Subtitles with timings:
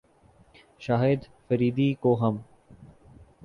[0.81, 2.37] شاہد فریدی کو ہم